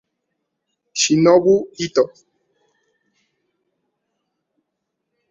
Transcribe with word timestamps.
Shinobu 1.01 1.55
Ito 1.85 2.03